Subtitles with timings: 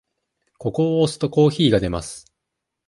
[0.57, 2.33] ここを押すと、コーヒーが出ます。